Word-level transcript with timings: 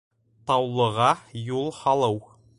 Таулыға 0.51 1.11
юл 1.51 1.71
һалыу... 1.83 2.21